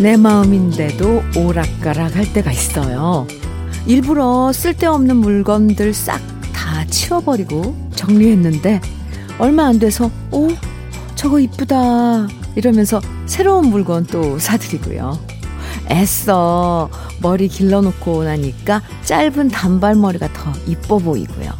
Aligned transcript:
내 0.00 0.16
마음인데도 0.16 1.22
오락가락 1.36 2.16
할 2.16 2.32
때가 2.32 2.50
있어요. 2.50 3.26
일부러 3.86 4.52
쓸데없는 4.52 5.16
물건들 5.16 5.92
싹 5.94 6.20
다 6.70 6.84
치워버리고 6.86 7.74
정리했는데 7.96 8.80
얼마 9.38 9.66
안 9.66 9.78
돼서 9.78 10.10
오 10.30 10.48
저거 11.16 11.40
이쁘다 11.40 12.28
이러면서 12.54 13.00
새로운 13.26 13.70
물건 13.70 14.06
또 14.06 14.38
사드리고요. 14.38 15.18
애써 15.90 16.88
머리 17.20 17.48
길러놓고 17.48 18.24
나니까 18.24 18.82
짧은 19.04 19.48
단발머리가 19.48 20.32
더 20.32 20.52
이뻐 20.66 20.98
보이고요. 20.98 21.50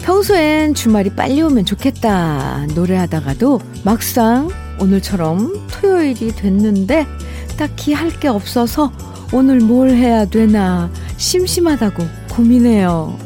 평소엔 0.00 0.74
주말이 0.74 1.10
빨리 1.10 1.42
오면 1.42 1.66
좋겠다 1.66 2.66
노래하다가도 2.74 3.60
막상 3.84 4.48
오늘처럼 4.78 5.66
토요일이 5.68 6.32
됐는데 6.34 7.06
딱히 7.56 7.92
할 7.92 8.10
게 8.20 8.28
없어서 8.28 8.92
오늘 9.32 9.60
뭘 9.60 9.90
해야 9.90 10.24
되나 10.24 10.90
심심하다고 11.16 12.04
고민해요. 12.30 13.18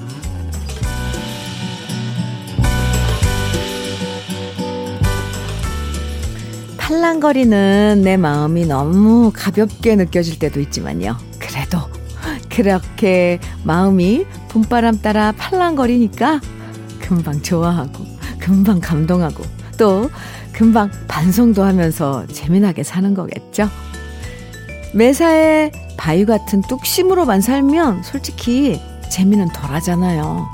팔랑거리는 6.76 8.02
내 8.02 8.16
마음이 8.16 8.66
너무 8.66 9.30
가볍게 9.34 9.94
느껴질 9.96 10.38
때도 10.38 10.60
있지만요. 10.60 11.16
그래도 11.38 11.78
그렇게 12.48 13.38
마음이 13.62 14.24
봄바람 14.48 15.00
따라 15.00 15.32
팔랑거리니까 15.32 16.40
금방 17.00 17.42
좋아하고 17.42 18.04
금방 18.38 18.80
감동하고 18.80 19.44
또 19.78 20.10
금방 20.60 20.90
반성도 21.08 21.62
하면서 21.62 22.26
재미나게 22.26 22.82
사는 22.82 23.14
거겠죠. 23.14 23.66
매사에 24.92 25.72
바위 25.96 26.26
같은 26.26 26.60
뚝심으로만 26.60 27.40
살면 27.40 28.02
솔직히 28.02 28.78
재미는 29.10 29.48
덜 29.54 29.70
하잖아요. 29.70 30.46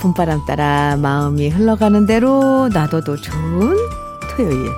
봄바람 0.00 0.46
따라 0.46 0.96
마음이 0.96 1.50
흘러가는 1.50 2.06
대로 2.06 2.70
놔둬도 2.70 3.16
좋은 3.16 3.76
토요일. 4.34 4.70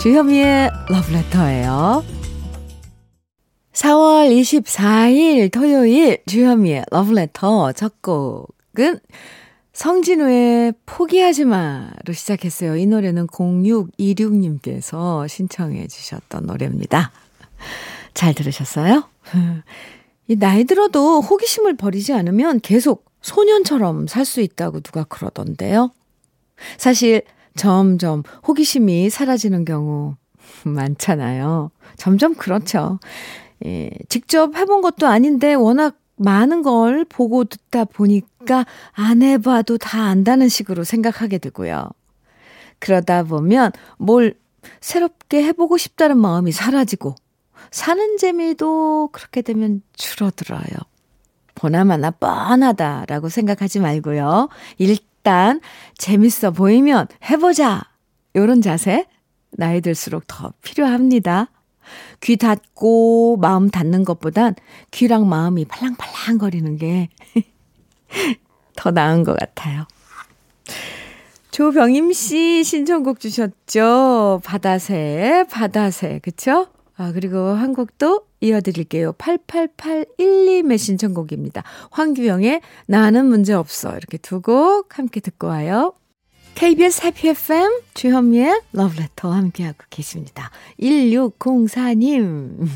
주현미의 0.00 0.70
러브레터예요. 0.88 2.02
4월 3.74 4.40
24일 4.40 5.52
토요일 5.52 6.22
주현미의 6.24 6.86
러브레터 6.90 7.72
첫 7.72 8.00
곡은 8.00 9.00
성진우의 9.80 10.74
포기하지 10.84 11.46
마로 11.46 12.12
시작했어요. 12.12 12.76
이 12.76 12.84
노래는 12.84 13.28
0626님께서 13.28 15.26
신청해 15.26 15.86
주셨던 15.86 16.44
노래입니다. 16.44 17.10
잘 18.12 18.34
들으셨어요? 18.34 19.04
이 20.28 20.36
나이 20.36 20.64
들어도 20.64 21.22
호기심을 21.22 21.78
버리지 21.78 22.12
않으면 22.12 22.60
계속 22.60 23.06
소년처럼 23.22 24.06
살 24.06 24.26
수 24.26 24.42
있다고 24.42 24.80
누가 24.80 25.04
그러던데요. 25.04 25.92
사실 26.76 27.22
점점 27.56 28.22
호기심이 28.46 29.08
사라지는 29.08 29.64
경우 29.64 30.14
많잖아요. 30.62 31.70
점점 31.96 32.34
그렇죠. 32.34 33.00
예, 33.64 33.88
직접 34.10 34.54
해본 34.56 34.82
것도 34.82 35.06
아닌데 35.06 35.54
워낙 35.54 35.96
많은 36.16 36.60
걸 36.60 37.06
보고 37.06 37.44
듣다 37.44 37.86
보니 37.86 38.20
까 38.46 38.64
안 38.92 39.22
해봐도 39.22 39.78
다 39.78 40.04
안다는 40.04 40.48
식으로 40.48 40.84
생각하게 40.84 41.38
되고요. 41.38 41.88
그러다 42.78 43.24
보면 43.24 43.72
뭘 43.98 44.34
새롭게 44.80 45.42
해보고 45.44 45.76
싶다는 45.76 46.18
마음이 46.18 46.52
사라지고 46.52 47.14
사는 47.70 48.16
재미도 48.16 49.10
그렇게 49.12 49.42
되면 49.42 49.82
줄어들어요. 49.94 50.64
보나마나 51.54 52.10
뻔하다라고 52.10 53.28
생각하지 53.28 53.80
말고요. 53.80 54.48
일단 54.78 55.60
재밌어 55.98 56.52
보이면 56.52 57.06
해보자. 57.30 57.82
요런 58.34 58.62
자세 58.62 59.06
나이 59.50 59.80
들수록 59.80 60.24
더 60.26 60.52
필요합니다. 60.62 61.48
귀 62.20 62.36
닫고 62.36 63.36
마음 63.38 63.68
닫는 63.68 64.04
것보단 64.04 64.54
귀랑 64.90 65.28
마음이 65.28 65.64
팔랑팔랑 65.66 66.38
거리는 66.38 66.76
게 66.76 67.08
더 68.76 68.90
나은 68.90 69.24
것 69.24 69.36
같아요. 69.38 69.86
조병임 71.50 72.12
씨 72.12 72.62
신청곡 72.64 73.20
주셨죠? 73.20 74.40
바다새, 74.44 75.44
바다새, 75.50 76.20
그쵸? 76.22 76.68
아, 76.96 77.12
그리고 77.12 77.38
한 77.38 77.74
곡도 77.74 78.26
이어드릴게요. 78.40 79.12
8881님의 79.14 80.78
신청곡입니다. 80.78 81.62
황규영의 81.90 82.60
나는 82.86 83.26
문제 83.26 83.52
없어. 83.52 83.90
이렇게 83.96 84.16
두 84.18 84.40
곡 84.40 84.98
함께 84.98 85.20
듣고 85.20 85.48
와요. 85.48 85.94
KBS 86.54 87.04
해피 87.06 87.28
FM 87.28 87.80
주현미의 87.94 88.60
러브레터 88.72 89.30
함께하고 89.30 89.78
계십니다. 89.88 90.50
1604님 90.80 92.68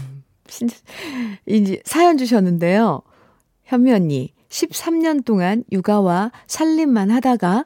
이제 1.47 1.81
사연 1.85 2.17
주셨는데요. 2.17 3.03
현미 3.65 3.93
언니 3.93 4.33
13년 4.55 5.25
동안 5.25 5.65
육아와 5.73 6.31
살림만 6.47 7.11
하다가 7.11 7.65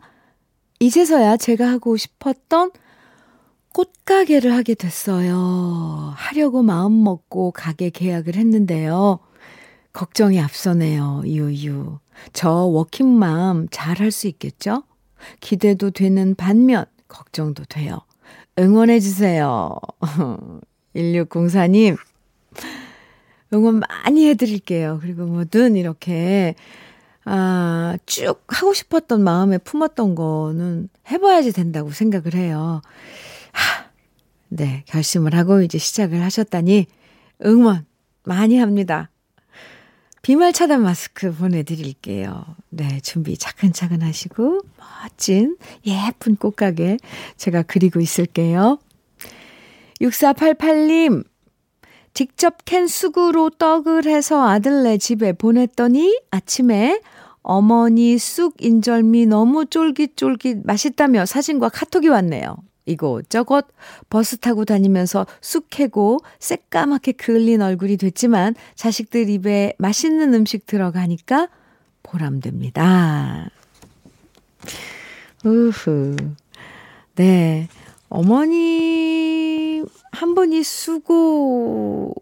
이제서야 0.81 1.37
제가 1.37 1.69
하고 1.69 1.97
싶었던 1.99 2.71
꽃가게를 3.75 4.55
하게 4.55 4.75
됐어요. 4.75 6.15
하려고 6.17 6.63
마음 6.63 7.05
먹고 7.05 7.51
가게 7.53 7.91
계약을 7.91 8.37
했는데요. 8.37 9.19
걱정이 9.93 10.41
앞서네요. 10.41 11.23
유유. 11.27 11.99
저 12.33 12.51
워킹맘 12.51 13.69
잘 13.71 14.01
할 14.01 14.11
수 14.11 14.27
있겠죠? 14.27 14.85
기대도 15.41 15.91
되는 15.91 16.35
반면 16.35 16.87
걱정도 17.07 17.65
돼요. 17.65 18.01
응원해 18.59 18.99
주세요. 19.01 19.77
1604님 20.97 21.99
응원 23.53 23.81
많이 23.81 24.29
해 24.29 24.35
드릴게요. 24.35 24.99
그리고 25.01 25.25
뭐든 25.25 25.77
이렇게 25.77 26.55
아, 27.25 27.97
쭉 28.07 28.43
하고 28.49 28.73
싶었던 28.73 29.23
마음에 29.23 29.59
품었던 29.59 30.15
거는 30.15 30.89
해봐야지 31.11 31.53
된다고 31.53 31.91
생각을 31.91 32.35
해요. 32.35 32.81
하, 33.53 33.85
네, 34.49 34.83
결심을 34.87 35.35
하고 35.35 35.61
이제 35.61 35.77
시작을 35.77 36.23
하셨다니 36.23 36.87
응원 37.45 37.85
많이 38.25 38.59
합니다. 38.59 39.11
비말 40.23 40.53
차단 40.53 40.83
마스크 40.83 41.33
보내드릴게요. 41.33 42.45
네, 42.71 43.01
준비 43.01 43.37
차근차근 43.37 44.03
하시고, 44.03 44.61
멋진, 44.79 45.57
예쁜 45.87 46.37
꽃가게 46.37 46.97
제가 47.37 47.63
그리고 47.63 48.01
있을게요. 48.01 48.79
6488님, 50.01 51.25
직접 52.15 52.65
캔 52.65 52.87
쑥으로 52.87 53.51
떡을 53.51 54.07
해서 54.07 54.49
아들네 54.49 54.99
집에 54.99 55.33
보냈더니 55.33 56.21
아침에 56.31 57.01
어머니 57.43 58.19
쑥 58.19 58.55
인절미 58.61 59.27
너무 59.27 59.67
쫄깃쫄깃 59.67 60.67
맛있다며 60.67 61.27
사진과 61.27 61.71
카톡이 61.71 62.09
왔네요. 62.09 62.57
이곳저곳 62.89 63.67
버스 64.11 64.39
타고 64.39 64.65
다니면서 64.65 65.27
쑥 65.41 65.67
캐고 65.71 66.19
새까맣게 66.39 67.13
그을린 67.13 67.63
얼굴이 67.63 67.99
됐지만 67.99 68.55
자식들 68.75 69.29
입에 69.29 69.75
맛있는 69.79 70.35
음식 70.35 70.67
들어가니까 70.67 71.49
보람됩니다. 72.03 73.51
우후. 75.45 76.17
네. 77.15 77.69
어머니 78.09 79.28
한 80.19 80.35
분이 80.35 80.65
수고하시면 80.65 82.17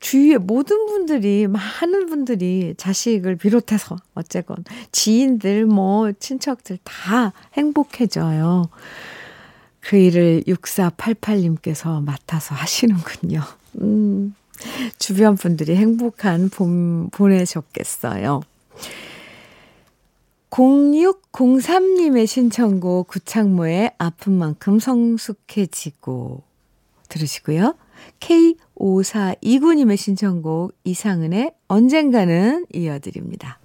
주위에 0.00 0.38
모든 0.38 0.86
분들이, 0.86 1.46
많은 1.46 2.06
분들이 2.06 2.72
자식을 2.78 3.36
비롯해서 3.36 3.96
어쨌건 4.14 4.64
지인들, 4.90 5.66
뭐, 5.66 6.12
친척들 6.12 6.78
다 6.82 7.34
행복해져요. 7.52 8.70
그 9.80 9.96
일을 9.96 10.44
6488님께서 10.46 12.02
맡아서 12.02 12.54
하시는군요. 12.54 13.42
음, 13.82 14.34
주변 14.98 15.36
분들이 15.36 15.76
행복한 15.76 16.48
봄 16.48 17.10
보내셨겠어요. 17.10 18.40
0603님의 20.50 22.26
신청곡 22.26 23.08
구창모의 23.08 23.92
아픈 23.98 24.32
만큼 24.34 24.78
성숙해지고 24.78 26.42
들으시고요. 27.08 27.74
K5429님의 28.20 29.96
신청곡 29.96 30.72
이상은의 30.84 31.52
언젠가는 31.68 32.66
이어드립니다. 32.72 33.58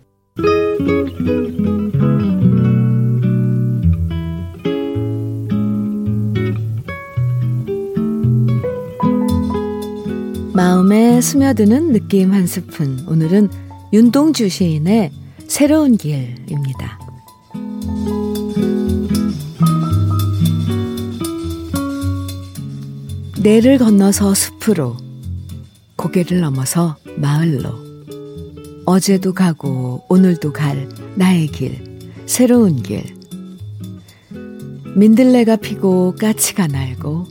마음에 10.53 11.21
스며드는 11.21 11.91
느낌 11.93 12.33
한 12.33 12.45
스푼. 12.45 12.99
오늘은 13.07 13.49
윤동주 13.93 14.49
시인의 14.49 15.11
새로운 15.51 15.97
길입니다. 15.97 16.97
내를 23.43 23.77
건너서 23.77 24.33
숲으로, 24.33 24.95
고개를 25.97 26.39
넘어서 26.39 26.95
마을로, 27.17 27.69
어제도 28.85 29.33
가고 29.33 30.05
오늘도 30.07 30.53
갈 30.53 30.87
나의 31.15 31.47
길, 31.47 31.99
새로운 32.25 32.81
길. 32.81 33.03
민들레가 34.95 35.57
피고 35.57 36.15
까치가 36.15 36.67
날고, 36.67 37.27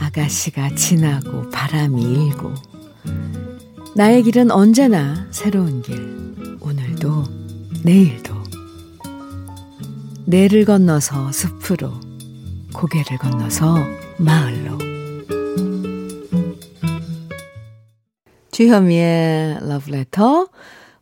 아가씨가 0.00 0.74
지나고 0.74 1.48
바람이 1.50 2.02
일고, 2.02 2.52
나의 3.94 4.24
길은 4.24 4.50
언제나 4.50 5.28
새로운 5.30 5.82
길, 5.82 6.00
오늘도 6.60 7.39
내일도. 7.82 8.34
내를 10.26 10.66
건너서 10.66 11.32
숲으로, 11.32 11.92
고개를 12.74 13.16
건너서 13.18 13.76
마을로. 14.18 14.78
주현미의 18.52 19.60
러브레터. 19.66 20.48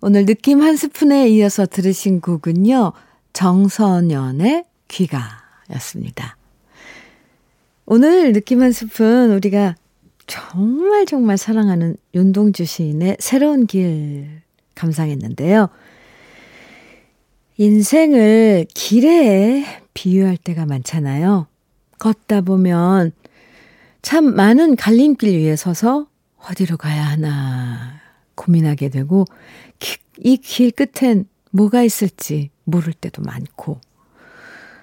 오늘 0.00 0.25
느낌 0.25 0.62
한 0.62 0.76
스푼에 0.76 1.28
이어서 1.30 1.66
들으신 1.66 2.20
곡은요, 2.20 2.92
정선연의 3.32 4.64
귀가였습니다. 4.86 6.36
오늘 7.86 8.32
느낌 8.32 8.62
한 8.62 8.70
스푼 8.70 9.32
우리가 9.32 9.75
정말 10.28 11.06
정말 11.06 11.36
사랑하는 11.38 11.96
윤동주 12.14 12.64
시인의 12.64 13.16
새로운 13.19 13.66
길 13.66 14.42
감상했는데요. 14.76 15.69
인생을 17.58 18.66
길에 18.72 19.64
비유할 19.93 20.37
때가 20.37 20.64
많잖아요. 20.64 21.49
걷다 21.99 22.40
보면 22.43 23.10
참 24.00 24.34
많은 24.37 24.76
갈림길 24.76 25.37
위에 25.40 25.56
서서 25.56 26.06
어디로 26.49 26.76
가야 26.76 27.05
하나 27.05 28.00
고민하게 28.37 28.90
되고 28.90 29.25
이 30.22 30.37
길 30.37 30.70
끝엔 30.70 31.26
뭐가 31.50 31.82
있을지 31.82 32.50
모를 32.62 32.93
때도 32.93 33.22
많고 33.22 33.81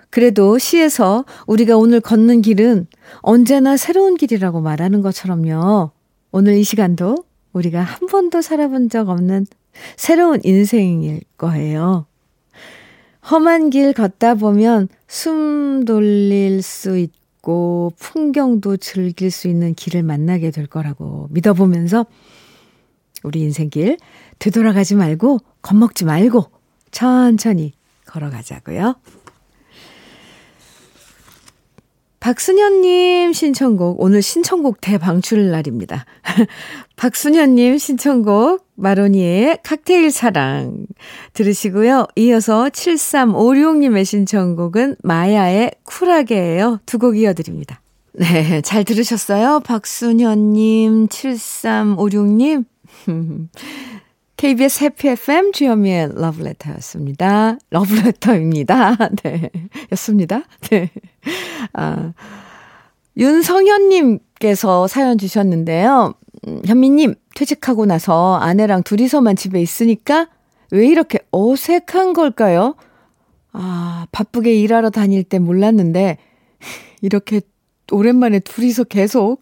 그래도 0.10 0.57
시에서 0.57 1.24
우리가 1.48 1.78
오늘 1.78 2.01
걷는 2.01 2.42
길은 2.42 2.88
언제나 3.19 3.78
새로운 3.78 4.16
길이라고 4.16 4.60
말하는 4.62 5.01
것처럼요. 5.01 5.92
오늘 6.31 6.56
이 6.57 6.63
시간도 6.63 7.24
우리가 7.54 7.81
한 7.81 8.07
번도 8.07 8.42
살아본 8.42 8.89
적 8.89 9.07
없는 9.10 9.45
새로운 9.95 10.42
인생일 10.44 11.21
거예요. 11.38 12.06
험한 13.30 13.72
길 13.72 13.94
걷다 13.94 14.36
보면 14.36 14.88
숨 15.07 15.83
돌릴 15.86 16.62
수 16.62 16.98
있고 16.98 17.92
풍경도 17.98 18.77
즐길 18.77 19.31
수 19.31 19.48
있는 19.48 19.74
길을 19.74 20.04
만나게 20.04 20.51
될 20.51 20.68
거라고 20.68 21.27
믿어보면서 21.31 22.06
우리 23.24 23.42
인생길 23.42 23.98
되돌아가지 24.38 24.95
말고 24.95 25.39
겁먹지 25.63 26.06
말고 26.06 26.45
천천히 26.92 27.74
걸어가자고요. 28.06 28.95
박순현님 32.25 33.33
신청곡, 33.33 34.01
오늘 34.01 34.24
신청곡 34.24 34.81
대방출 34.81 35.51
날입니다. 35.51 36.06
박순현님 36.98 37.77
신청곡, 37.77 38.66
마로니의 38.74 39.60
칵테일 39.62 40.10
사랑 40.10 40.88
들으시고요. 41.33 42.07
이어서 42.16 42.68
7356님의 42.69 44.06
신청곡은 44.06 44.95
마야의 45.04 45.74
쿨하게예요. 45.83 46.80
두 46.88 46.98
곡 46.98 47.16
이어드립니다. 47.16 47.80
네, 48.13 48.62
잘 48.62 48.83
들으셨어요? 48.83 49.60
박순현님, 49.60 51.10
7356님. 51.10 52.66
KBS 54.37 54.83
해피 54.83 55.07
FM 55.09 55.53
주현미의 55.53 56.09
러브레터였습니다. 56.15 57.57
러브레터입니다. 57.69 58.97
네. 59.23 59.49
였습니다. 59.93 60.43
네. 60.69 60.91
아, 61.73 62.13
윤성현님께서 63.17 64.87
사연 64.87 65.17
주셨는데요. 65.17 66.13
음, 66.47 66.61
현미님, 66.65 67.15
퇴직하고 67.33 67.85
나서 67.85 68.35
아내랑 68.35 68.83
둘이서만 68.83 69.37
집에 69.37 69.61
있으니까 69.61 70.27
왜 70.71 70.85
이렇게 70.87 71.19
어색한 71.31 72.13
걸까요? 72.13 72.75
아, 73.53 74.05
바쁘게 74.11 74.53
일하러 74.53 74.89
다닐 74.89 75.23
때 75.23 75.39
몰랐는데, 75.39 76.17
이렇게 77.01 77.39
오랜만에 77.89 78.39
둘이서 78.39 78.83
계속 78.85 79.41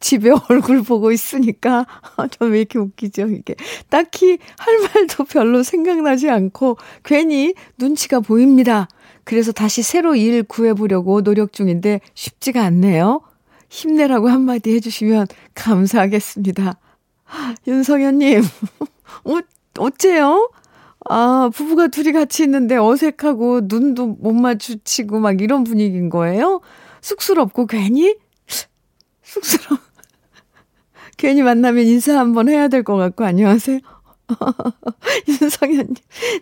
집에 0.00 0.30
얼굴 0.48 0.82
보고 0.82 1.12
있으니까 1.12 1.86
저왜 2.38 2.58
이렇게 2.58 2.78
웃기죠 2.78 3.28
이게 3.28 3.54
딱히 3.88 4.38
할 4.58 4.78
말도 4.78 5.24
별로 5.24 5.62
생각나지 5.62 6.28
않고 6.30 6.76
괜히 7.04 7.54
눈치가 7.78 8.20
보입니다. 8.20 8.88
그래서 9.24 9.52
다시 9.52 9.82
새로 9.82 10.14
일 10.14 10.42
구해보려고 10.42 11.22
노력 11.22 11.52
중인데 11.52 12.00
쉽지가 12.14 12.62
않네요. 12.64 13.20
힘내라고 13.68 14.28
한마디 14.28 14.74
해주시면 14.74 15.26
감사하겠습니다. 15.54 16.78
윤성현님, 17.66 18.42
어, 19.24 19.38
어째요? 19.78 20.50
아, 21.10 21.50
부부가 21.54 21.88
둘이 21.88 22.12
같이 22.12 22.42
있는데 22.42 22.76
어색하고 22.76 23.62
눈도 23.64 24.06
못 24.06 24.32
마주치고 24.32 25.20
막 25.20 25.40
이런 25.40 25.64
분위기인 25.64 26.10
거예요? 26.10 26.60
쑥스럽고 27.00 27.66
괜히 27.66 28.16
쑥스러워. 29.28 29.80
괜히 31.16 31.42
만나면 31.42 31.86
인사 31.86 32.18
한번 32.18 32.48
해야 32.48 32.68
될 32.68 32.82
것 32.82 32.96
같고, 32.96 33.24
안녕하세요. 33.24 33.80
윤성현님. 35.28 35.94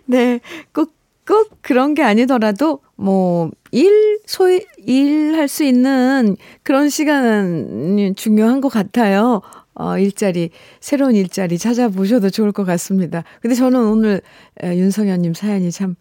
네. 0.06 0.40
꼭, 0.72 0.92
꼭 1.26 1.50
그런 1.62 1.94
게 1.94 2.02
아니더라도, 2.02 2.80
뭐, 2.96 3.50
일, 3.72 4.20
소위, 4.26 4.64
일할 4.78 5.48
수 5.48 5.64
있는 5.64 6.36
그런 6.62 6.88
시간이 6.88 8.14
중요한 8.14 8.60
것 8.60 8.68
같아요. 8.68 9.42
어, 9.74 9.98
일자리, 9.98 10.50
새로운 10.80 11.14
일자리 11.14 11.58
찾아보셔도 11.58 12.30
좋을 12.30 12.52
것 12.52 12.64
같습니다. 12.64 13.24
근데 13.42 13.54
저는 13.54 13.78
오늘 13.86 14.22
윤성현님 14.62 15.34
사연이 15.34 15.70
참 15.70 15.96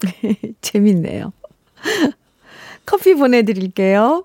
재밌네요. 0.60 1.32
커피 2.84 3.14
보내드릴게요. 3.14 4.24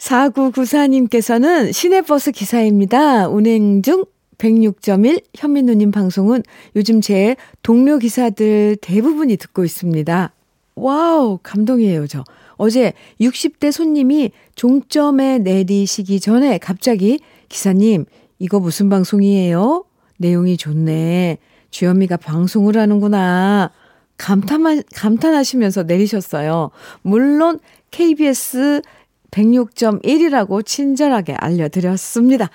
4994님께서는 0.00 1.72
시내버스 1.72 2.32
기사입니다. 2.32 3.28
운행 3.28 3.82
중 3.82 4.04
106.1 4.38 5.22
현민우님 5.34 5.90
방송은 5.90 6.42
요즘 6.74 7.00
제 7.00 7.36
동료 7.62 7.98
기사들 7.98 8.78
대부분이 8.80 9.36
듣고 9.36 9.64
있습니다. 9.64 10.32
wow, 10.76 11.38
감동이에요, 11.42 12.06
저. 12.06 12.24
어제 12.56 12.94
60대 13.20 13.70
손님이 13.70 14.32
종점에 14.54 15.38
내리시기 15.38 16.20
전에 16.20 16.58
갑자기 16.58 17.20
기사님, 17.50 18.06
이거 18.38 18.60
무슨 18.60 18.88
방송이에요? 18.88 19.84
내용이 20.18 20.56
좋네. 20.56 21.38
주현미가 21.70 22.16
방송을 22.16 22.76
하는구나. 22.76 23.70
감탄, 24.16 24.82
감탄하시면서 24.94 25.84
내리셨어요. 25.84 26.70
물론 27.02 27.58
KBS 27.90 28.82
106.1이라고 29.30 30.64
친절하게 30.64 31.34
알려드렸습니다. 31.34 32.50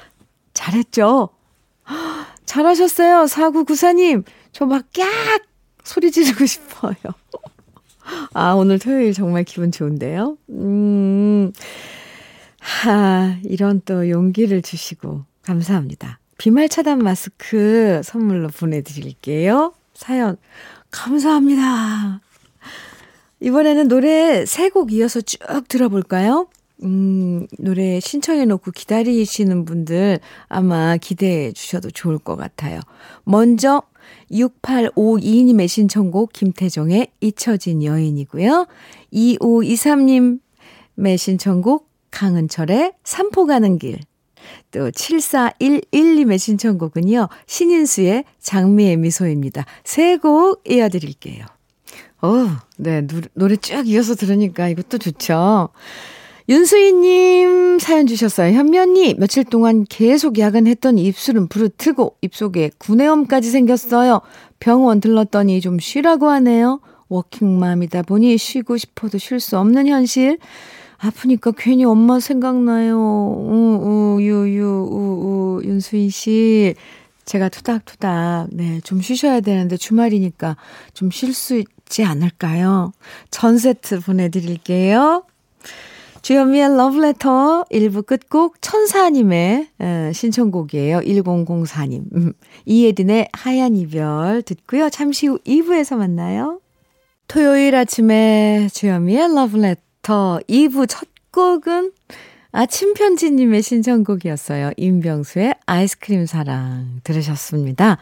잘했죠? 0.54 1.30
잘하셨어요, 2.46 3.26
4994님. 3.26 4.24
저 4.52 4.66
막 4.66 4.86
깍! 4.94 5.06
소리 5.84 6.12
지르고 6.12 6.46
싶어요. 6.48 6.96
아, 8.34 8.54
오늘 8.54 8.80
토요일 8.80 9.14
정말 9.14 9.44
기분 9.44 9.72
좋은데요? 9.72 10.38
음, 10.50 11.52
하, 12.60 13.38
이런 13.44 13.82
또 13.86 14.10
용기를 14.10 14.62
주시고, 14.62 15.24
감사합니다. 15.44 16.20
비말 16.38 16.70
차단 16.70 17.00
마스크 17.00 18.02
선물로 18.04 18.50
보내드릴게요. 18.50 19.74
사연, 19.94 20.38
감사합니다. 20.92 22.22
이번에는 23.40 23.88
노래 23.88 24.46
세 24.46 24.70
곡 24.70 24.92
이어서 24.92 25.22
쭉 25.22 25.40
들어볼까요? 25.68 26.48
음, 26.84 27.48
노래 27.58 28.00
신청해놓고 28.00 28.72
기다리시는 28.72 29.66
분들 29.66 30.20
아마 30.48 30.98
기대해 30.98 31.52
주셔도 31.52 31.90
좋을 31.90 32.20
것 32.20 32.36
같아요. 32.36 32.80
먼저 33.24 33.82
6852님의 34.32 35.68
신청곡 35.68 36.34
김태정의 36.34 37.08
잊혀진 37.22 37.84
여인이고요. 37.84 38.68
2523님의 39.14 41.18
신청곡 41.18 41.90
강은철의 42.12 42.94
산포 43.04 43.46
가는 43.46 43.80
길. 43.80 44.00
또 44.72 44.92
7411님의 44.92 46.38
신청곡은요. 46.38 47.30
신인수의 47.48 48.26
장미의 48.40 48.98
미소입니다. 48.98 49.66
세 49.84 50.18
곡 50.18 50.62
이어드릴게요. 50.70 51.46
어, 52.22 52.48
네, 52.78 53.06
노래 53.34 53.56
쭉 53.56 53.88
이어서 53.88 54.16
들으니까 54.16 54.68
이것도 54.70 54.98
좋죠. 54.98 55.70
윤수희님 56.48 57.80
사연 57.80 58.06
주셨어요. 58.06 58.54
현면이 58.54 59.16
며칠 59.16 59.44
동안 59.44 59.84
계속 59.90 60.38
야근했던 60.38 61.00
입술은 61.00 61.48
부르트고 61.48 62.18
입속에 62.22 62.70
구내염까지 62.78 63.50
생겼어요. 63.50 64.22
병원 64.60 65.02
들렀더니 65.02 65.60
좀 65.60 65.80
쉬라고 65.80 66.30
하네요. 66.30 66.82
워킹맘이다 67.10 68.04
보니 68.04 68.38
쉬고 68.38 68.78
싶어도 68.78 69.18
쉴 69.18 69.40
수 69.40 69.58
없는 69.58 69.88
현실. 69.88 70.38
아프니까 70.98 71.52
괜히 71.58 71.84
엄마 71.84 72.20
생각나요. 72.20 72.96
우, 72.98 74.18
우, 74.18 74.22
유, 74.22 74.48
유, 74.56 74.66
우, 74.90 75.60
우, 75.62 75.64
윤수희 75.64 76.10
씨. 76.10 76.76
제가 77.26 77.50
투닥투닥, 77.50 78.50
네, 78.52 78.80
좀 78.84 79.02
쉬셔야 79.02 79.40
되는데 79.42 79.78
주말이니까 79.78 80.58
좀 80.94 81.10
쉴 81.10 81.34
수 81.34 81.56
있지 81.56 82.04
않을까요? 82.04 82.92
전 83.32 83.58
세트 83.58 84.02
보내드릴게요. 84.02 85.24
주현미의 86.26 86.76
러브레터 86.76 87.66
1부 87.72 88.04
끝곡 88.04 88.60
천사님의 88.60 89.68
신청곡이에요. 90.12 91.02
1004님. 91.02 92.02
음, 92.16 92.34
이예린의 92.66 93.30
하얀 93.32 93.76
이별 93.76 94.42
듣고요. 94.42 94.90
잠시 94.90 95.28
후 95.28 95.38
2부에서 95.46 95.98
만나요. 95.98 96.62
토요일 97.28 97.76
아침에 97.76 98.70
주현미의 98.74 99.36
러브레터 99.36 100.40
2부 100.50 100.88
첫 100.90 101.08
곡은 101.32 101.92
아침 102.52 102.96
편지님의 102.96 103.62
신청곡이었어요. 103.62 104.72
임병수의 104.78 105.54
아이스크림 105.68 106.26
사랑 106.26 107.02
들으셨습니다. 107.04 108.00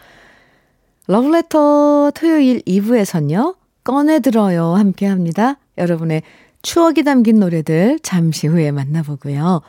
러브레터 1.08 2.13
토요일 2.15 2.62
2부에선요. 2.62 3.58
꺼내들어요 3.84 4.75
함께 4.75 5.08
합니다. 5.08 5.58
여러분의 5.77 6.22
추억이 6.63 7.03
담긴 7.03 7.39
노래들 7.39 8.00
잠시 8.01 8.48
후에 8.48 8.72
만나보고요. 8.72 9.62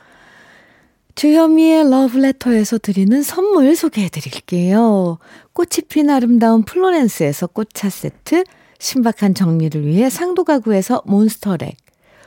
주현미의 1.17 1.91
러브레터에서 1.91 2.79
드리는 2.79 3.23
선물 3.23 3.77
소개해 3.77 4.09
드릴게요. 4.09 5.19
꽃이 5.53 5.87
핀 5.89 6.09
아름다운 6.09 6.63
플로렌스에서 6.63 7.49
꽃차 7.49 7.91
세트, 7.91 8.45
신박한 8.79 9.35
정리를 9.35 9.87
위해 9.87 10.09
상도 10.09 10.45
가구에서 10.45 11.03
몬스터렉, 11.07 11.77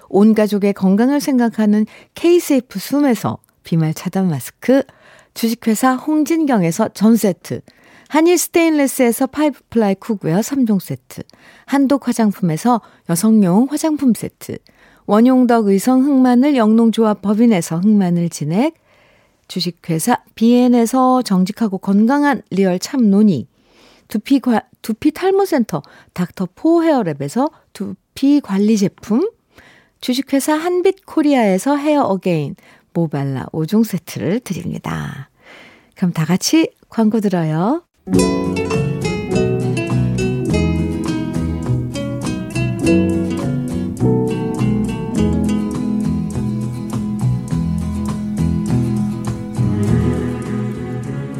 온 0.09 0.33
가족의 0.33 0.73
건강을 0.73 1.21
생각하는 1.21 1.85
케이세이프 2.15 2.79
숨에서 2.79 3.39
비말 3.63 3.93
차단 3.93 4.29
마스크, 4.29 4.83
주식회사 5.33 5.95
홍진경에서 5.95 6.89
전 6.89 7.15
세트, 7.15 7.61
한일 8.09 8.37
스테인레스에서 8.37 9.27
파이브 9.27 9.59
플라이 9.69 9.95
쿠그웨어 9.95 10.39
3종 10.39 10.79
세트, 10.79 11.23
한독 11.65 12.07
화장품에서 12.07 12.81
여성용 13.09 13.67
화장품 13.69 14.13
세트, 14.13 14.57
원용덕 15.05 15.67
의성 15.67 16.03
흑마늘 16.03 16.55
영농조합 16.55 17.21
법인에서 17.21 17.79
흑마늘 17.79 18.29
진액, 18.29 18.75
주식회사 19.47 20.23
비엔에서 20.35 21.21
정직하고 21.21 21.77
건강한 21.77 22.41
리얼 22.49 22.79
참논이, 22.79 23.47
두피, 24.07 24.39
과, 24.39 24.63
두피 24.81 25.11
탈모센터 25.11 25.81
닥터포 26.13 26.81
헤어랩에서 26.81 27.51
두피 27.73 28.39
관리 28.41 28.77
제품, 28.77 29.29
주식회사 29.99 30.53
한빛코리아에서 30.53 31.75
헤어 31.75 32.03
어게인 32.03 32.55
모발라 32.93 33.47
5종 33.51 33.83
세트를 33.83 34.39
드립니다. 34.41 35.29
그럼 35.95 36.13
다 36.13 36.25
같이 36.25 36.71
광고 36.89 37.19
들어요. 37.19 37.86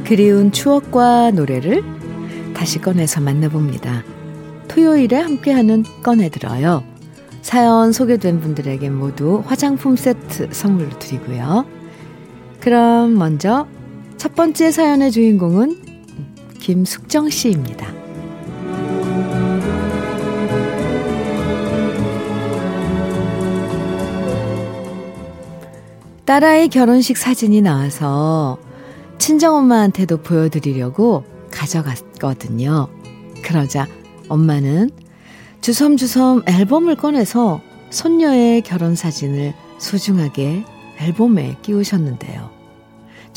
그리운 0.07 0.51
추억과 0.51 1.31
노래를 1.31 1.83
다시 2.53 2.79
꺼내서 2.79 3.21
만나봅니다. 3.21 4.03
토요일에 4.67 5.15
함께하는 5.17 5.83
꺼내들어요. 6.03 6.83
사연 7.41 7.91
소개된 7.91 8.41
분들에게 8.41 8.89
모두 8.89 9.43
화장품 9.45 9.95
세트 9.95 10.50
선물로 10.51 10.97
드리고요. 11.00 11.65
그럼 12.59 13.17
먼저 13.17 13.67
첫 14.17 14.36
번째 14.36 14.71
사연의 14.71 15.12
주인공은 15.12 15.87
김숙정 16.67 17.29
씨입니다. 17.29 17.88
딸아이 26.25 26.67
결혼식 26.67 27.15
사진이 27.15 27.62
나와서 27.62 28.57
친정엄마한테도 29.17 30.17
보여드리려고 30.17 31.24
가져갔거든요. 31.51 32.89
그러자 33.43 33.88
엄마는 34.27 34.89
주섬주섬 35.62 36.43
앨범을 36.47 36.97
꺼내서 36.97 37.62
손녀의 37.91 38.63
결혼 38.63 38.95
사진을 38.95 39.53
소중하게 39.77 40.65
앨범에 41.00 41.59
끼우셨는데요. 41.62 42.57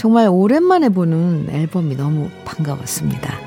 정말 0.00 0.28
오랜만에 0.28 0.88
보는 0.88 1.48
앨범이 1.50 1.94
너무 1.94 2.30
반가웠습니다. 2.46 3.38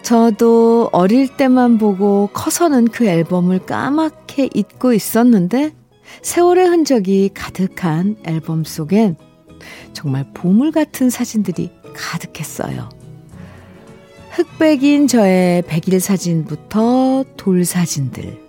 저도 0.00 0.88
어릴 0.90 1.36
때만 1.36 1.76
보고 1.76 2.30
커서는 2.32 2.88
그 2.88 3.04
앨범을 3.04 3.66
까맣게 3.66 4.48
잊고 4.54 4.94
있었는데 4.94 5.74
세월의 6.22 6.68
흔적이 6.68 7.30
가득한 7.34 8.16
앨범 8.24 8.64
속엔 8.64 9.16
정말 9.92 10.24
보물 10.32 10.72
같은 10.72 11.10
사진들이 11.10 11.72
가득했어요. 11.92 12.88
흑백인 14.30 15.08
저의 15.08 15.60
백일 15.60 16.00
사진부터 16.00 17.26
돌 17.36 17.66
사진들, 17.66 18.40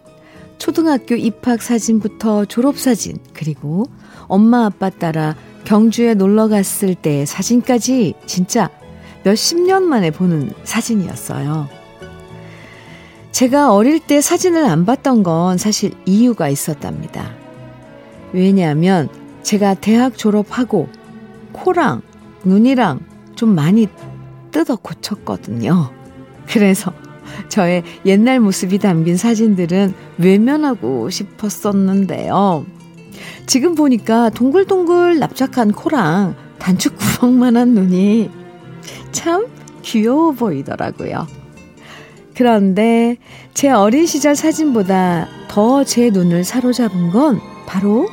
초등학교 0.60 1.16
입학 1.16 1.62
사진부터 1.62 2.46
졸업 2.46 2.80
사진, 2.80 3.18
그리고 3.34 3.84
엄마 4.30 4.66
아빠 4.66 4.90
따라 4.90 5.36
경주에 5.68 6.14
놀러 6.14 6.48
갔을 6.48 6.96
때 6.96 7.26
사진까지 7.26 8.14
진짜 8.26 8.70
몇십 9.24 9.60
년 9.64 9.84
만에 9.84 10.12
보는 10.12 10.54
사진이었어요. 10.64 11.68
제가 13.34 13.74
어릴 13.74 14.00
때 14.00 14.22
사진을 14.22 14.64
안 14.64 14.86
봤던 14.86 15.24
건 15.24 15.58
사실 15.58 15.92
이유가 16.06 16.48
있었답니다. 16.48 17.32
왜냐하면 18.32 19.10
제가 19.44 19.74
대학 19.74 20.18
졸업하고 20.18 20.88
코랑 21.52 22.02
눈이랑 22.46 23.02
좀 23.36 23.54
많이 23.54 23.90
뜯어 24.52 24.78
고쳤거든요. 24.78 25.92
그래서 26.48 26.94
저의 27.50 27.84
옛날 28.06 28.40
모습이 28.40 28.80
담긴 28.80 29.18
사진들은 29.18 29.94
외면하고 30.18 31.10
싶었었는데요. 31.10 32.66
지금 33.46 33.76
보니까 33.76 34.30
동글동글 34.30 35.20
납작한 35.20 35.72
코랑 35.72 36.36
단축 36.60 36.98
구멍만한 36.98 37.70
눈이 37.70 38.30
참 39.12 39.48
귀여워 39.82 40.32
보이더라고요. 40.32 41.28
그런데 42.36 43.18
제 43.54 43.72
어린 43.72 44.06
시절 44.06 44.36
사진보다 44.36 45.28
더 45.48 45.84
제 45.84 46.10
눈을 46.10 46.44
사로잡은 46.44 47.10
건 47.10 47.40
바로 47.66 48.08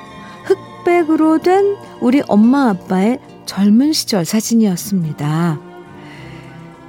흑백으로 0.45 1.39
된 1.39 1.77
우리 2.01 2.23
엄마 2.29 2.71
아빠의 2.71 3.19
젊은 3.45 3.93
시절 3.93 4.25
사진이었습니다. 4.25 5.61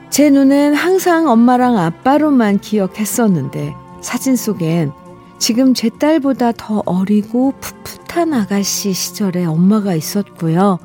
제 0.10 0.30
눈은 0.30 0.76
항상 0.76 1.28
엄마랑 1.28 1.78
아빠로만 1.78 2.60
기억했었는데 2.60 3.74
사진 4.02 4.36
속엔 4.38 4.92
지금 5.38 5.74
제 5.74 5.90
딸보다 5.90 6.54
더 6.54 6.82
어리고 6.86 7.54
풋풋 7.60 8.05
한 8.16 8.34
아가씨 8.34 8.94
시절에 8.94 9.44
엄마가 9.44 9.94
있었고요. 9.94 10.80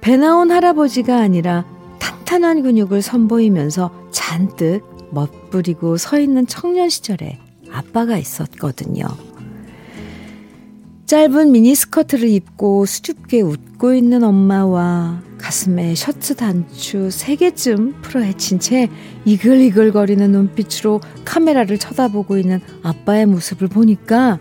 배 0.00 0.16
나온 0.16 0.50
할아버지가 0.50 1.20
아니라 1.20 1.64
탄탄한 2.00 2.64
근육을 2.64 3.02
선보이면서 3.02 4.08
잔뜩 4.10 4.80
멋부리고 5.12 5.98
서 5.98 6.18
있는 6.18 6.44
청년 6.48 6.88
시절에 6.88 7.38
아빠가 7.70 8.18
있었거든요. 8.18 9.06
짧은 11.06 11.52
미니스커트를 11.52 12.28
입고 12.30 12.84
수줍게 12.84 13.42
웃고 13.42 13.94
있는 13.94 14.24
엄마와 14.24 15.22
가슴에 15.38 15.94
셔츠 15.94 16.34
단추 16.34 17.10
3개쯤 17.10 18.02
풀어헤친 18.02 18.58
채 18.58 18.88
이글이글거리는 19.24 20.32
눈빛으로 20.32 21.00
카메라를 21.24 21.78
쳐다보고 21.78 22.38
있는 22.38 22.60
아빠의 22.82 23.26
모습을 23.26 23.68
보니까 23.68 24.40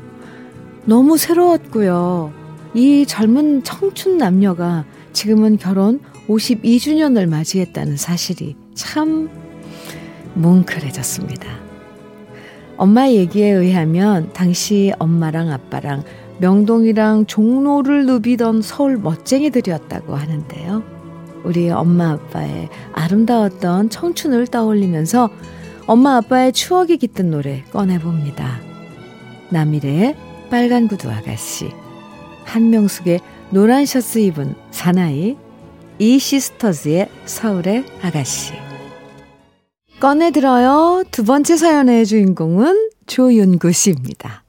너무 0.86 1.18
새로웠고요. 1.18 2.34
이 2.74 3.06
젊은 3.06 3.64
청춘 3.64 4.18
남녀가 4.18 4.86
지금은 5.14 5.58
결혼 5.58 6.00
52주년을 6.28 7.28
맞이했다는 7.28 7.98
사실이 7.98 8.56
참 8.74 9.30
뭉클해졌습니다. 10.34 11.48
엄마 12.78 13.10
얘기에 13.10 13.50
의하면 13.50 14.32
당시 14.34 14.92
엄마랑 14.98 15.52
아빠랑 15.52 16.04
명동이랑 16.40 17.28
종로를 17.28 18.08
누비던 18.08 18.64
서울 18.64 18.98
멋쟁이들이었다고 18.98 20.16
하는데요. 20.16 20.82
우리 21.44 21.70
엄마 21.70 22.12
아빠의 22.12 22.70
아름다웠던 22.94 23.90
청춘을 23.90 24.48
떠올리면서 24.48 25.30
엄마 25.86 26.16
아빠의 26.18 26.54
추억이 26.54 26.98
깃든 26.98 27.30
노래 27.30 27.64
꺼내봅니다. 27.72 28.60
남일의 29.50 30.31
빨간 30.52 30.90
구두 30.90 31.10
아가씨, 31.10 31.72
한명숙의 32.44 33.22
노란 33.52 33.86
셔츠 33.86 34.20
입은 34.20 34.54
사나이, 34.70 35.38
이 35.98 36.20
시스터즈의 36.20 37.10
서울의 37.24 37.86
아가씨. 38.02 38.52
꺼내 40.02 40.32
들어요. 40.32 41.06
두 41.10 41.24
번째 41.24 41.56
사연의 41.56 42.06
주인공은 42.06 42.90
조윤구 43.08 43.72
씨입니다. 43.72 44.44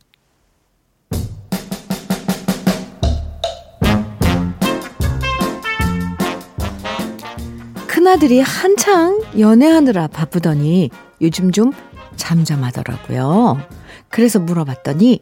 큰아들이 7.87 8.41
한창 8.41 9.23
연애하느라 9.39 10.09
바쁘더니 10.09 10.91
요즘 11.21 11.53
좀 11.53 11.73
잠잠하더라고요. 12.17 13.61
그래서 14.09 14.41
물어봤더니 14.41 15.21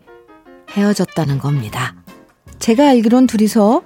헤어졌다는 0.73 1.39
겁니다. 1.39 1.95
제가 2.59 2.89
알기론 2.89 3.27
둘이서 3.27 3.83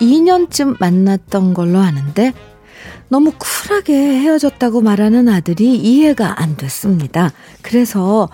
2년쯤 0.00 0.78
만났던 0.80 1.54
걸로 1.54 1.78
아는데 1.78 2.32
너무 3.08 3.32
쿨하게 3.38 3.94
헤어졌다고 3.94 4.80
말하는 4.80 5.28
아들이 5.28 5.76
이해가 5.76 6.40
안 6.40 6.56
됐습니다. 6.56 7.32
그래서 7.62 8.28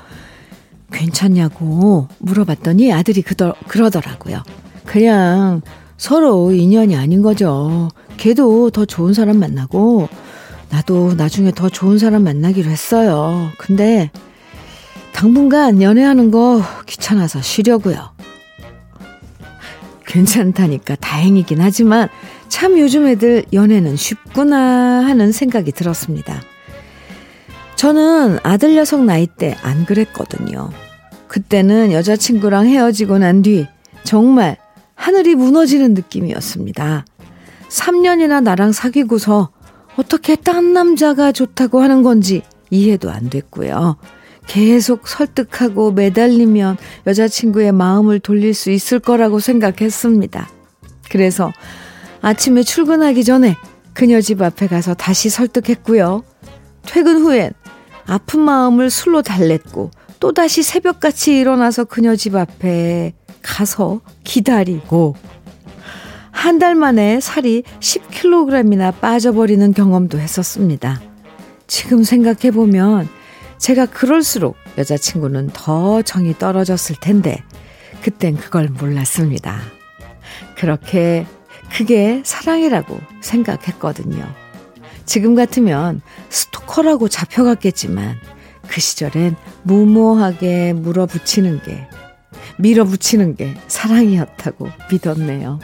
괜찮냐고 0.93 2.09
물어봤더니 2.19 2.93
아들이 2.93 3.23
그더, 3.23 3.55
그러더라고요. 3.69 4.43
그냥 4.87 5.61
서로 5.97 6.53
인연이 6.53 6.97
아닌 6.97 7.23
거죠. 7.23 7.89
걔도 8.17 8.71
더 8.71 8.85
좋은 8.85 9.13
사람 9.13 9.39
만나고 9.39 10.09
나도 10.71 11.15
나중에 11.15 11.53
더 11.53 11.69
좋은 11.69 11.99
사람 11.99 12.25
만나기로 12.25 12.71
했어요. 12.71 13.51
근데 13.59 14.11
당분간 15.13 15.83
연애하는 15.83 16.31
거 16.31 16.63
귀찮아서 16.87 17.41
쉬려고요. 17.43 18.11
괜찮다니까 20.07 20.97
다행이긴 20.97 21.61
하지만 21.61 22.09
참 22.49 22.79
요즘 22.79 23.07
애들 23.07 23.45
연애는 23.53 23.97
쉽구나 23.97 25.05
하는 25.07 25.31
생각이 25.31 25.73
들었습니다. 25.73 26.41
저는 27.77 28.39
아들 28.43 28.75
녀석 28.75 29.05
나이 29.05 29.27
때 29.27 29.57
안 29.63 29.85
그랬거든요. 29.87 30.71
그때는 31.29 31.93
여자친구랑 31.93 32.67
헤어지고 32.67 33.19
난 33.19 33.43
뒤 33.43 33.67
정말 34.05 34.57
하늘이 34.95 35.35
무너지는 35.35 35.95
느낌이었습니다. 35.95 37.05
3년이나 37.69 38.43
나랑 38.43 38.73
사귀고서 38.73 39.51
어떻게 39.97 40.35
딴 40.35 40.73
남자가 40.73 41.31
좋다고 41.33 41.81
하는 41.81 42.03
건지 42.03 42.43
이해도 42.71 43.11
안 43.11 43.31
됐고요. 43.31 43.97
계속 44.51 45.07
설득하고 45.07 45.93
매달리면 45.93 46.77
여자친구의 47.07 47.71
마음을 47.71 48.19
돌릴 48.19 48.53
수 48.53 48.73
있을 48.73 48.99
거라고 48.99 49.39
생각했습니다. 49.39 50.51
그래서 51.09 51.53
아침에 52.21 52.65
출근하기 52.65 53.23
전에 53.23 53.57
그녀 53.93 54.21
집 54.21 54.43
앞에 54.43 54.67
가서 54.67 54.95
다시 54.95 55.29
설득했고요. 55.31 56.25
퇴근 56.83 57.19
후엔 57.19 57.53
아픈 58.07 58.41
마음을 58.41 58.91
술로 58.91 59.23
달랬고 59.23 59.93
또다시 60.19 60.65
새벽같이 60.65 61.39
일어나서 61.39 61.85
그녀 61.85 62.17
집 62.17 62.35
앞에 62.35 63.15
가서 63.43 64.01
기다리고 64.25 65.15
한 66.33 66.59
달 66.59 66.75
만에 66.75 67.21
살이 67.21 67.63
10kg이나 67.79 68.99
빠져버리는 68.99 69.73
경험도 69.75 70.19
했었습니다. 70.19 71.01
지금 71.69 72.03
생각해보면 72.03 73.20
제가 73.61 73.85
그럴수록 73.87 74.57
여자친구는 74.79 75.51
더 75.53 76.01
정이 76.01 76.39
떨어졌을 76.39 76.97
텐데, 76.99 77.45
그땐 78.03 78.37
그걸 78.37 78.69
몰랐습니다. 78.69 79.61
그렇게 80.57 81.27
그게 81.71 82.23
사랑이라고 82.25 82.99
생각했거든요. 83.21 84.27
지금 85.05 85.35
같으면 85.35 86.01
스토커라고 86.31 87.09
잡혀갔겠지만, 87.09 88.17
그 88.67 88.81
시절엔 88.81 89.37
무모하게 89.65 90.73
물어붙이는 90.73 91.61
게, 91.63 91.87
밀어붙이는 92.59 93.37
게 93.37 93.55
사랑이었다고 93.69 94.69
믿었네요. 94.91 95.61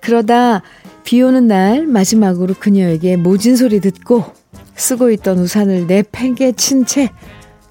그러다 0.00 0.62
비 1.04 1.20
오는 1.20 1.46
날 1.46 1.86
마지막으로 1.86 2.54
그녀에게 2.54 3.16
모진 3.16 3.56
소리 3.56 3.80
듣고 3.80 4.39
쓰고 4.80 5.10
있던 5.10 5.38
우산을 5.38 5.86
내팽개 5.86 6.52
친 6.52 6.84
채 6.84 7.10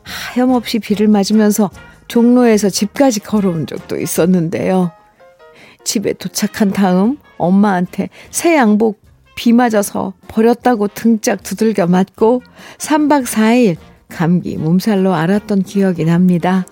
하염없이 0.03 0.79
비를 0.79 1.07
맞으면서 1.07 1.69
종로에서 2.07 2.69
집까지 2.69 3.19
걸어온 3.19 3.67
적도 3.67 3.99
있었는데요. 3.99 4.91
집에 5.83 6.13
도착한 6.13 6.71
다음 6.71 7.17
엄마한테 7.37 8.09
새 8.31 8.55
양복 8.55 8.99
비 9.35 9.53
맞아서 9.53 10.13
버렸다고 10.27 10.87
등짝 10.87 11.43
두들겨 11.43 11.87
맞고 11.87 12.41
3박 12.77 13.25
4일 13.25 13.77
감기 14.09 14.57
몸살로 14.57 15.13
앓았던 15.13 15.63
기억이 15.63 16.05
납니다. 16.05 16.65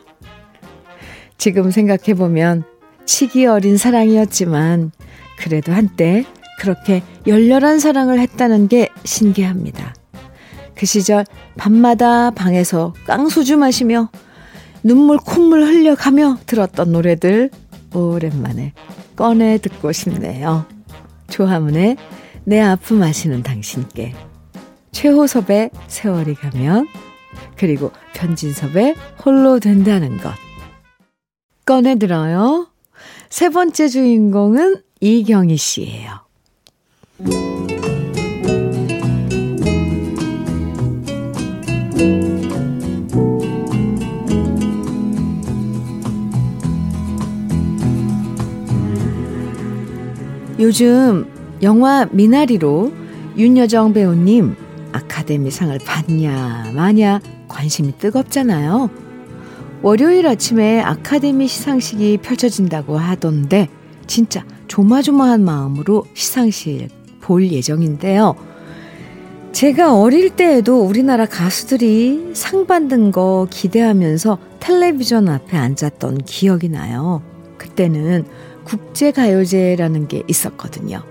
지금 1.38 1.71
생각해보면 1.71 2.63
치기 3.06 3.45
어린 3.45 3.78
사랑이었지만 3.78 4.91
그래도 5.38 5.71
한때 5.71 6.26
그렇게 6.60 7.04
열렬한 7.28 7.80
사랑을 7.80 8.19
했다는 8.19 8.67
게 8.67 8.89
신기합니다. 9.06 9.93
그 10.78 10.86
시절 10.86 11.26
밤마다 11.58 12.32
방에서 12.32 12.94
깡소주 13.06 13.58
마시며 13.58 14.10
눈물 14.84 15.18
콧물 15.18 15.63
흘려가며 15.63 16.38
들었던 16.46 16.92
노래들 16.92 17.50
오랜만에 17.94 18.74
꺼내 19.16 19.58
듣고 19.58 19.92
싶네요. 19.92 20.66
조하문의 21.30 21.98
내 22.44 22.62
아픔 22.62 23.02
아시는 23.02 23.44
당신께 23.44 24.13
최호섭의 24.92 25.72
세월이 25.88 26.36
가면 26.36 26.88
그리고 27.58 27.92
변진섭의 28.13 28.96
홀로 29.26 29.60
된다는 29.60 30.18
것 30.18 30.32
꺼내 31.66 31.96
들어요. 31.96 32.68
세 33.30 33.50
번째 33.50 33.90
주인공은 33.90 34.84
이경희 35.02 35.58
씨예요. 35.58 36.28
요즘 50.60 51.26
영화 51.62 52.08
미나리로 52.12 52.92
윤여정 53.38 53.94
배우님 53.94 54.56
아카데미상을 54.92 55.78
받냐 55.86 56.72
마냐 56.76 57.20
관심이 57.48 57.98
뜨겁잖아요. 57.98 58.90
월요일 59.84 60.28
아침에 60.28 60.82
아카데미 60.82 61.48
시상식이 61.48 62.18
펼쳐진다고 62.18 62.98
하던데 62.98 63.70
진짜 64.08 64.44
조마조마한 64.68 65.46
마음으로 65.46 66.06
시상식 66.14 66.90
볼 67.22 67.52
예정인데요. 67.52 68.36
제가 69.58 70.00
어릴 70.00 70.30
때에도 70.30 70.84
우리나라 70.84 71.26
가수들이 71.26 72.30
상 72.36 72.67
받는 72.67 73.12
거 73.12 73.48
기대하면서 73.50 74.38
텔레비전 74.60 75.28
앞에 75.30 75.58
앉았던 75.58 76.26
기억이 76.26 76.70
나요. 76.70 77.24
그때는 77.58 78.26
국제가요제라는 78.65 80.10
게 80.10 80.22
있었거든요. 80.28 81.02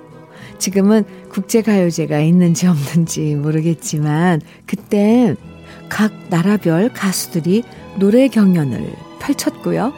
지금은 0.58 1.02
국제가요제가 1.28 2.20
있는지 2.20 2.68
없는지 2.68 3.34
모르겠지만, 3.34 4.40
그땐 4.64 5.34
각 5.88 6.12
나라별 6.30 6.92
가수들이 6.94 7.64
노래 7.98 8.28
경연을 8.28 8.92
펼쳤고요. 9.18 9.92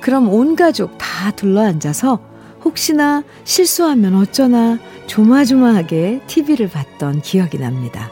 그럼 0.00 0.28
온 0.30 0.56
가족 0.56 0.98
다 0.98 1.30
둘러 1.30 1.60
앉아서 1.60 2.18
혹시나 2.64 3.22
실수하면 3.44 4.16
어쩌나 4.16 4.80
조마조마하게 5.06 6.22
TV를 6.26 6.68
봤던 6.68 7.22
기억이 7.22 7.58
납니다. 7.58 8.10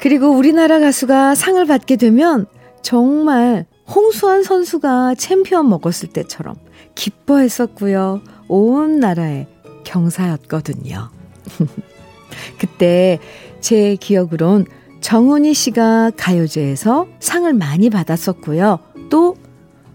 그리고 0.00 0.28
우리나라 0.28 0.80
가수가 0.80 1.34
상을 1.34 1.64
받게 1.64 1.96
되면 1.96 2.46
정말 2.82 3.66
홍수환 3.88 4.42
선수가 4.42 5.14
챔피언 5.14 5.68
먹었을 5.68 6.08
때처럼 6.10 6.56
기뻐했었고요. 6.94 8.20
온 8.48 9.00
나라의 9.00 9.46
경사였거든요. 9.84 11.10
그때 12.58 13.18
제 13.60 13.96
기억으론 13.96 14.66
정은희 15.00 15.54
씨가 15.54 16.12
가요제에서 16.16 17.06
상을 17.20 17.52
많이 17.52 17.90
받았었고요. 17.90 18.78
또 19.10 19.36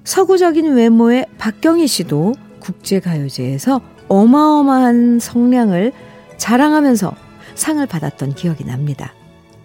서구적인 0.04 0.74
외모의 0.74 1.26
박경희 1.38 1.88
씨도 1.88 2.34
국제가요제에서 2.60 3.82
어마어마한 4.10 5.20
성량을 5.20 5.94
자랑하면서 6.38 7.16
상을 7.56 7.86
받았던 7.86 8.34
기억이 8.36 8.66
납니다. 8.66 9.14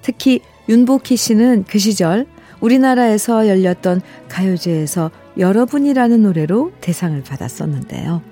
특히 0.03 0.41
윤복희 0.69 1.17
씨는 1.17 1.65
그 1.69 1.79
시절 1.79 2.27
우리나라에서 2.61 3.49
열렸던 3.49 4.01
가요제에서 4.29 5.11
여러분이라는 5.39 6.23
노래로 6.23 6.73
대상을 6.81 7.21
받았었는데요. 7.23 8.23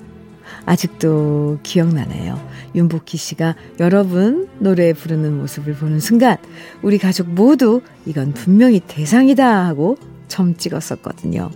아직도 0.64 1.58
기억나네요. 1.62 2.40
윤복희 2.74 3.16
씨가 3.16 3.56
여러분 3.80 4.48
노래 4.58 4.92
부르는 4.92 5.36
모습을 5.38 5.74
보는 5.74 6.00
순간 6.00 6.36
우리 6.82 6.98
가족 6.98 7.28
모두 7.28 7.82
이건 8.06 8.32
분명히 8.32 8.80
대상이다 8.80 9.66
하고 9.66 9.96
점 10.28 10.56
찍었었거든요. 10.56 11.50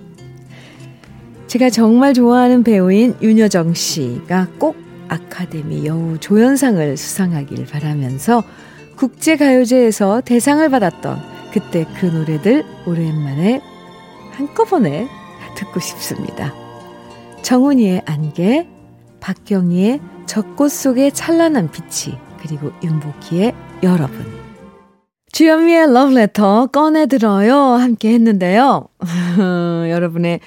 제가 1.57 1.71
정말 1.71 2.12
좋아하는 2.12 2.62
배우인 2.62 3.16
윤여정 3.23 3.73
씨가 3.73 4.49
꼭 4.59 4.77
아카데미 5.09 5.87
여우 5.87 6.19
조연상을 6.19 6.99
수상하길 6.99 7.64
바라면서 7.64 8.45
국제가요제에서 8.97 10.21
대상을 10.21 10.69
받았던 10.69 11.19
그때 11.55 11.87
그 11.99 12.07
노래들 12.07 12.62
오랜만에 12.87 13.62
한꺼번에 14.33 15.09
듣고 15.57 15.81
싶습니다. 15.81 16.53
정훈이의 17.40 18.03
안개, 18.05 18.66
박경희의 19.21 20.01
젖꽃 20.27 20.71
속의 20.71 21.12
찬란한 21.12 21.71
빛이, 21.71 22.19
그리고 22.42 22.71
윤복희의 22.83 23.55
여러분. 23.83 24.27
주현미의 25.33 25.92
러브레터 25.92 26.66
꺼내들어요. 26.66 27.55
함께 27.55 28.12
했는데요. 28.12 28.88
여러분의 29.88 30.40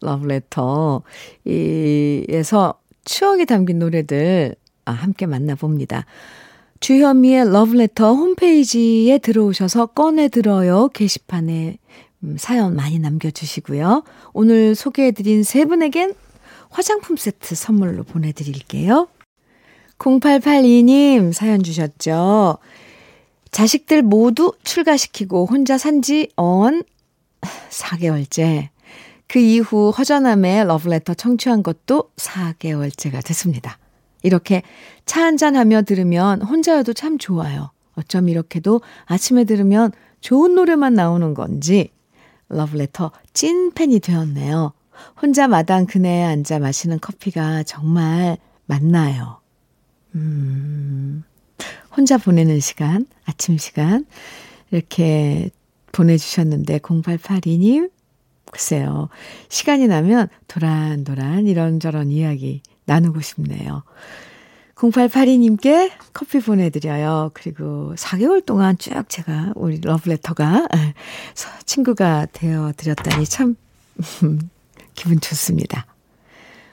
러브레터, 0.00 1.02
이에서 1.44 2.74
추억이 3.04 3.46
담긴 3.46 3.78
노래들 3.78 4.54
아, 4.84 4.92
함께 4.92 5.26
만나봅니다. 5.26 6.06
주현미의 6.80 7.52
러브레터 7.52 8.14
홈페이지에 8.14 9.18
들어오셔서 9.18 9.86
꺼내 9.86 10.28
들어요. 10.28 10.88
게시판에 10.88 11.78
음, 12.24 12.36
사연 12.38 12.74
많이 12.74 12.98
남겨주시고요. 12.98 14.04
오늘 14.32 14.74
소개해드린 14.74 15.42
세 15.42 15.64
분에겐 15.64 16.14
화장품 16.70 17.16
세트 17.16 17.54
선물로 17.54 18.04
보내드릴게요. 18.04 19.08
0882님 19.98 21.32
사연 21.32 21.62
주셨죠. 21.62 22.58
자식들 23.50 24.02
모두 24.02 24.52
출가시키고 24.62 25.46
혼자 25.46 25.76
산지 25.76 26.30
언 26.36 26.82
4개월째. 27.70 28.68
그 29.30 29.38
이후 29.38 29.90
허전함에 29.90 30.64
러브레터 30.64 31.14
청취한 31.14 31.62
것도 31.62 32.10
4개월째가 32.16 33.24
됐습니다. 33.24 33.78
이렇게 34.24 34.62
차 35.06 35.22
한잔 35.22 35.54
하며 35.54 35.82
들으면 35.82 36.42
혼자여도 36.42 36.94
참 36.94 37.16
좋아요. 37.16 37.70
어쩜 37.94 38.28
이렇게도 38.28 38.80
아침에 39.04 39.44
들으면 39.44 39.92
좋은 40.20 40.56
노래만 40.56 40.94
나오는 40.94 41.32
건지 41.34 41.90
러브레터 42.48 43.12
찐팬이 43.32 44.00
되었네요. 44.00 44.72
혼자 45.22 45.46
마당 45.46 45.86
그네에 45.86 46.24
앉아 46.24 46.58
마시는 46.58 46.98
커피가 46.98 47.62
정말 47.62 48.36
맞나요? 48.66 49.38
음, 50.16 51.22
혼자 51.96 52.18
보내는 52.18 52.58
시간, 52.58 53.06
아침 53.26 53.58
시간, 53.58 54.06
이렇게 54.72 55.50
보내주셨는데, 55.92 56.78
0882님, 56.80 57.90
글쎄요. 58.50 59.08
시간이 59.48 59.86
나면 59.86 60.28
도란도란 60.48 61.46
이런저런 61.46 62.10
이야기 62.10 62.62
나누고 62.86 63.20
싶네요. 63.20 63.84
0882님께 64.74 65.90
커피 66.12 66.40
보내드려요. 66.40 67.30
그리고 67.34 67.94
4개월 67.96 68.44
동안 68.44 68.78
쭉 68.78 69.04
제가 69.08 69.52
우리 69.54 69.80
러브레터가 69.80 70.66
친구가 71.66 72.26
되어드렸다니 72.32 73.26
참 73.26 73.56
기분 74.94 75.20
좋습니다. 75.20 75.86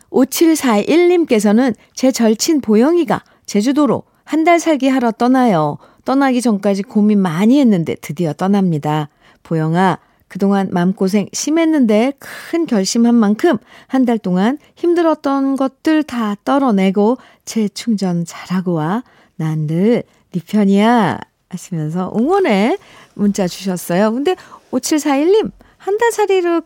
5741님께서는 0.10 1.76
제 1.94 2.12
절친 2.12 2.62
보영이가 2.62 3.24
제주도로 3.46 4.04
한 4.28 4.44
달 4.44 4.60
살기 4.60 4.90
하러 4.90 5.12
떠나요. 5.12 5.78
떠나기 6.04 6.42
전까지 6.42 6.84
고민 6.84 7.20
많이 7.20 7.62
했는데 7.62 7.96
드디어 7.96 8.34
떠납니다. 8.34 9.08
보영아, 9.44 10.00
그동안 10.28 10.70
마음고생 10.72 11.28
심했는데 11.34 12.14
큰 12.20 12.66
결심한 12.66 13.16
만큼 13.16 13.58
한 13.88 14.06
달 14.06 14.18
동안 14.18 14.58
힘들었던 14.76 15.56
것들 15.56 16.04
다 16.04 16.36
떨어내고 16.44 17.18
재충전 17.46 18.26
잘하고 18.26 18.74
와. 18.74 19.04
난 19.38 19.68
늘 19.68 20.04
네 20.32 20.42
편이야. 20.46 21.20
하시면서 21.50 22.12
응원의 22.18 22.78
문자 23.14 23.48
주셨어요. 23.48 24.12
근데 24.12 24.36
5741님, 24.72 25.52
한 25.78 25.98
달 25.98 26.12
살이로 26.12 26.62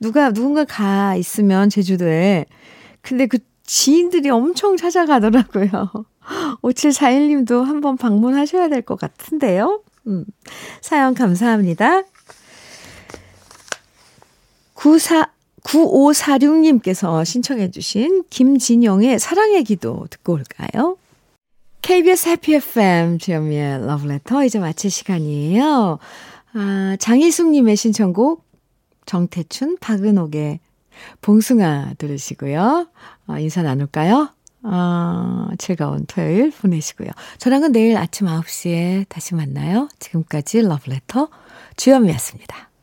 누가, 0.00 0.30
누군가 0.32 0.64
가 0.64 1.14
있으면 1.16 1.68
제주도에. 1.68 2.46
근데 3.02 3.26
그 3.26 3.38
지인들이 3.64 4.30
엄청 4.30 4.76
찾아가더라고요. 4.76 5.90
5741님도 6.62 7.64
한번 7.64 7.96
방문하셔야 7.96 8.68
될 8.68 8.82
것 8.82 8.98
같은데요. 8.98 9.82
음, 10.06 10.24
사연 10.80 11.14
감사합니다. 11.14 12.02
94, 14.82 15.28
9546님께서 15.62 17.24
신청해 17.24 17.70
주신 17.70 18.24
김진영의 18.30 19.20
사랑의 19.20 19.62
기도 19.62 20.08
듣고 20.10 20.32
올까요? 20.32 20.96
KBS 21.82 22.30
해피 22.30 22.56
FM 22.56 23.18
주현미의 23.18 23.86
러브레터 23.86 24.44
이제 24.44 24.58
마칠 24.58 24.90
시간이에요. 24.90 26.00
아, 26.54 26.96
장희숙님의 26.98 27.76
신청곡 27.76 28.44
정태춘 29.06 29.78
박은옥의 29.80 30.58
봉숭아 31.20 31.94
들으시고요. 31.98 32.88
아, 33.28 33.38
인사 33.38 33.62
나눌까요? 33.62 34.30
아, 34.64 35.48
즐거운 35.58 36.06
토요일 36.06 36.50
보내시고요. 36.50 37.10
저랑은 37.38 37.70
내일 37.70 37.96
아침 37.96 38.26
9시에 38.26 39.08
다시 39.08 39.36
만나요. 39.36 39.88
지금까지 40.00 40.62
러브레터 40.62 41.28
주현미였습니다. 41.76 42.71